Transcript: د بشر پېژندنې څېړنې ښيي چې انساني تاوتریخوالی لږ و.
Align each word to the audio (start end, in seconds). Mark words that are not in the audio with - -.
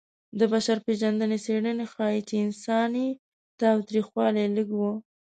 د 0.39 0.41
بشر 0.53 0.77
پېژندنې 0.85 1.37
څېړنې 1.45 1.85
ښيي 1.93 2.21
چې 2.29 2.35
انساني 2.45 3.07
تاوتریخوالی 3.59 4.45
لږ 4.55 4.69
و. 4.79 4.81